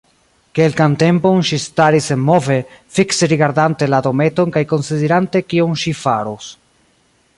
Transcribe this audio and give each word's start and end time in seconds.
Kelkan 0.59 0.93
tempon 1.01 1.43
ŝi 1.49 1.59
staris 1.65 2.07
senmove, 2.11 2.57
fikse 2.99 3.29
rigardante 3.35 3.91
la 3.95 4.01
dometon 4.09 4.55
kaj 4.57 4.65
konsiderante 4.73 5.43
kion 5.53 5.77
ŝi 5.85 5.95
faros. 6.01 6.51